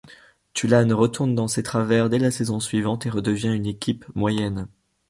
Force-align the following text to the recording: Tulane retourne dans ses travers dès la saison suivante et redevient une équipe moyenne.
Tulane 0.55 0.93
retourne 0.93 1.35
dans 1.35 1.47
ses 1.47 1.61
travers 1.61 2.09
dès 2.09 2.17
la 2.17 2.31
saison 2.31 2.59
suivante 2.59 3.05
et 3.05 3.11
redevient 3.11 3.53
une 3.53 3.67
équipe 3.67 4.03
moyenne. 4.15 4.67